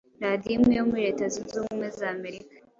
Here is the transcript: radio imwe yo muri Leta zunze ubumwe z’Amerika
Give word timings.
radio 0.23 0.49
imwe 0.57 0.73
yo 0.77 0.83
muri 0.89 1.01
Leta 1.07 1.23
zunze 1.33 1.55
ubumwe 1.57 1.87
z’Amerika 1.97 2.51